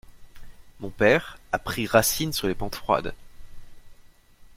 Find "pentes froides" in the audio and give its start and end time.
2.55-3.13